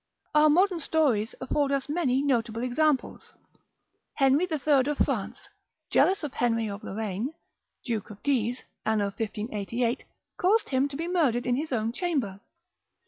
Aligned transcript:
Our 0.33 0.49
modern 0.49 0.79
stories 0.79 1.35
afford 1.39 1.71
us 1.71 1.87
many 1.87 2.23
notable 2.23 2.63
examples. 2.63 3.33
Henry 4.15 4.47
the 4.47 4.57
Third 4.57 4.87
of 4.87 4.97
France, 4.97 5.47
jealous 5.91 6.23
of 6.23 6.33
Henry 6.33 6.67
of 6.71 6.83
Lorraine, 6.83 7.35
Duke 7.85 8.09
of 8.09 8.23
Guise, 8.23 8.63
anno 8.83 9.11
1588, 9.15 10.05
caused 10.37 10.69
him 10.69 10.87
to 10.87 10.97
be 10.97 11.07
murdered 11.07 11.45
in 11.45 11.55
his 11.55 11.71
own 11.71 11.91
chamber. 11.91 12.39